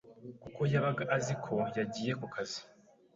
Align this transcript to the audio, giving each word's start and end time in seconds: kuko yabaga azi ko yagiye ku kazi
kuko 0.43 0.61
yabaga 0.71 1.03
azi 1.15 1.33
ko 1.43 1.53
yagiye 1.77 2.11
ku 2.19 2.25
kazi 2.33 2.61